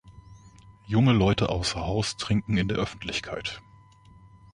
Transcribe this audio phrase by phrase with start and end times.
[0.87, 3.61] Junge Leute außer Haus trinken in der Öffentlichkeit